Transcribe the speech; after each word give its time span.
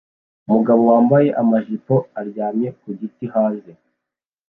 Umugabo 0.47 0.81
wambaye 0.91 1.29
amajipo 1.41 1.93
aryamye 2.19 2.67
ku 2.79 2.87
giti 2.99 3.25
hanze 3.33 3.71